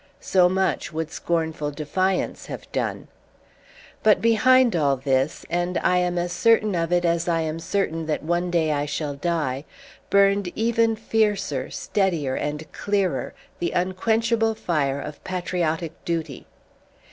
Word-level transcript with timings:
So 0.19 0.49
much 0.49 0.91
would 0.91 1.11
scornful 1.11 1.69
defiance 1.69 2.47
have 2.47 2.65
done. 2.71 3.07
But 4.01 4.19
behind 4.19 4.75
all 4.75 4.97
this 4.97 5.45
and 5.47 5.77
I 5.77 5.97
am 5.97 6.17
as 6.17 6.33
certain 6.33 6.73
of 6.73 6.91
it 6.91 7.05
as 7.05 7.27
I 7.27 7.41
am 7.41 7.59
certain 7.59 8.07
that 8.07 8.23
one 8.23 8.49
day 8.49 8.71
I 8.71 8.87
shall 8.87 9.13
die 9.13 9.63
burned 10.09 10.47
even 10.55 10.95
fiercer, 10.95 11.69
steadier, 11.69 12.33
and 12.33 12.71
clearer 12.71 13.35
the 13.59 13.73
unquenchable 13.73 14.55
fire 14.55 14.99
of 14.99 15.23
patriotic 15.23 15.91
duty. 16.03 16.47